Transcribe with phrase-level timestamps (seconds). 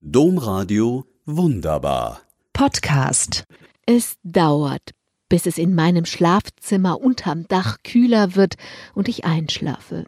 [0.00, 2.20] Domradio Wunderbar.
[2.52, 3.42] Podcast.
[3.84, 4.94] Es dauert,
[5.28, 8.54] bis es in meinem Schlafzimmer unterm Dach kühler wird
[8.94, 10.06] und ich einschlafe.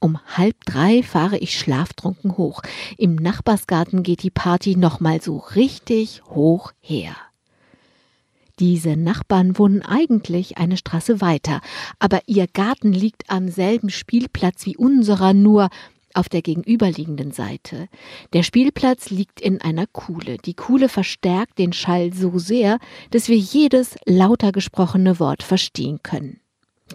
[0.00, 2.62] Um halb drei fahre ich schlaftrunken hoch.
[2.96, 7.14] Im Nachbarsgarten geht die Party nochmal so richtig hoch her.
[8.58, 11.60] Diese Nachbarn wohnen eigentlich eine Straße weiter,
[11.98, 15.68] aber ihr Garten liegt am selben Spielplatz wie unserer, nur
[16.16, 17.88] auf der gegenüberliegenden Seite.
[18.32, 20.38] Der Spielplatz liegt in einer Kuhle.
[20.38, 22.78] Die Kuhle verstärkt den Schall so sehr,
[23.10, 26.40] dass wir jedes lauter gesprochene Wort verstehen können.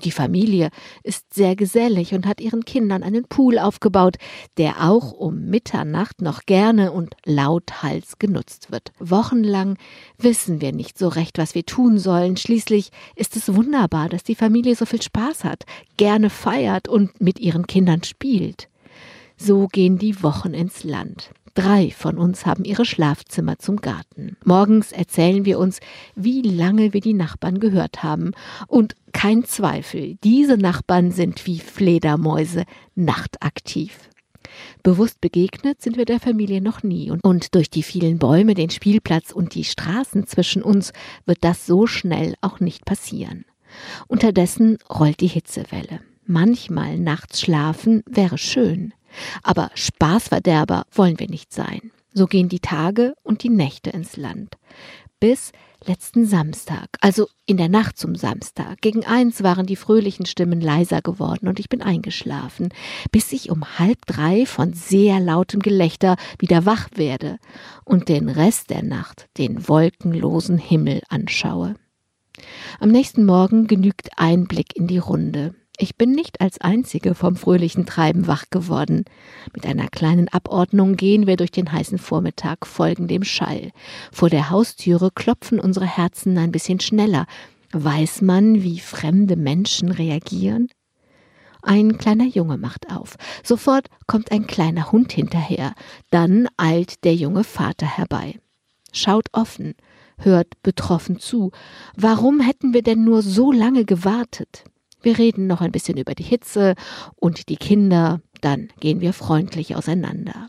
[0.05, 0.69] Die Familie
[1.03, 4.15] ist sehr gesellig und hat ihren Kindern einen Pool aufgebaut,
[4.57, 8.93] der auch um Mitternacht noch gerne und lauthals genutzt wird.
[8.99, 9.77] Wochenlang
[10.17, 12.37] wissen wir nicht so recht, was wir tun sollen.
[12.37, 15.65] Schließlich ist es wunderbar, dass die Familie so viel Spaß hat,
[15.97, 18.70] gerne feiert und mit ihren Kindern spielt.
[19.43, 21.31] So gehen die Wochen ins Land.
[21.55, 24.37] Drei von uns haben ihre Schlafzimmer zum Garten.
[24.45, 25.79] Morgens erzählen wir uns,
[26.13, 28.33] wie lange wir die Nachbarn gehört haben.
[28.67, 34.09] Und kein Zweifel, diese Nachbarn sind wie Fledermäuse nachtaktiv.
[34.83, 39.31] Bewusst begegnet sind wir der Familie noch nie und durch die vielen Bäume, den Spielplatz
[39.31, 40.93] und die Straßen zwischen uns
[41.25, 43.45] wird das so schnell auch nicht passieren.
[44.07, 46.01] Unterdessen rollt die Hitzewelle.
[46.27, 48.93] Manchmal nachts schlafen wäre schön.
[49.43, 51.91] Aber Spaßverderber wollen wir nicht sein.
[52.13, 54.57] So gehen die Tage und die Nächte ins Land.
[55.19, 55.51] Bis
[55.85, 58.81] letzten Samstag, also in der Nacht zum Samstag.
[58.81, 62.69] Gegen eins waren die fröhlichen Stimmen leiser geworden und ich bin eingeschlafen,
[63.11, 67.37] bis ich um halb drei von sehr lautem Gelächter wieder wach werde
[67.85, 71.75] und den Rest der Nacht den wolkenlosen Himmel anschaue.
[72.79, 75.55] Am nächsten Morgen genügt ein Blick in die Runde.
[75.77, 79.05] Ich bin nicht als Einzige vom fröhlichen Treiben wach geworden.
[79.53, 83.71] Mit einer kleinen Abordnung gehen wir durch den heißen Vormittag, folgen dem Schall.
[84.11, 87.25] Vor der Haustüre klopfen unsere Herzen ein bisschen schneller.
[87.71, 90.69] Weiß man, wie fremde Menschen reagieren?
[91.63, 93.17] Ein kleiner Junge macht auf.
[93.43, 95.73] Sofort kommt ein kleiner Hund hinterher.
[96.09, 98.39] Dann eilt der junge Vater herbei.
[98.91, 99.75] Schaut offen,
[100.17, 101.51] hört betroffen zu.
[101.95, 104.65] Warum hätten wir denn nur so lange gewartet?
[105.01, 106.75] Wir reden noch ein bisschen über die Hitze
[107.15, 110.47] und die Kinder, dann gehen wir freundlich auseinander.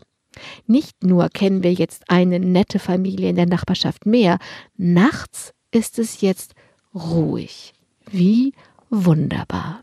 [0.65, 4.39] Nicht nur kennen wir jetzt eine nette Familie in der Nachbarschaft mehr,
[4.77, 6.53] nachts ist es jetzt
[6.93, 7.73] ruhig.
[8.09, 8.53] Wie
[8.89, 9.81] wunderbar.